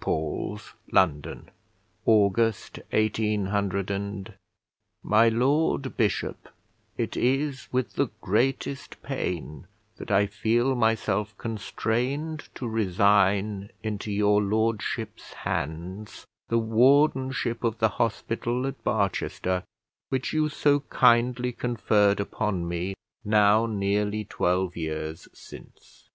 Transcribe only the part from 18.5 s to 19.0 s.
at